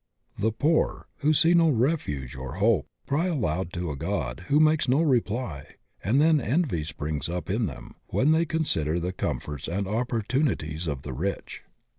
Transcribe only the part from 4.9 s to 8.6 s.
reply, and then envy springs up in them when they